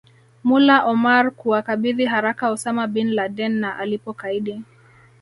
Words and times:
Mullah 0.47 0.87
Omar 0.91 1.25
kuwakabidhi 1.39 2.05
haraka 2.13 2.45
Osama 2.51 2.87
Bin 2.87 3.09
Laden 3.15 3.59
na 3.59 3.75
alipokaidi 3.77 4.61